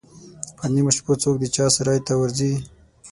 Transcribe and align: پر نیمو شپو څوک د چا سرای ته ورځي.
پر 0.57 0.67
نیمو 0.73 0.91
شپو 0.97 1.13
څوک 1.23 1.35
د 1.39 1.45
چا 1.55 1.65
سرای 1.75 1.99
ته 2.07 2.13
ورځي. 2.19 2.53